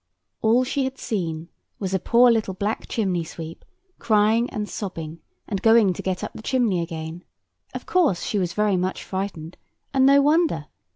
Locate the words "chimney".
2.87-3.23, 6.41-6.81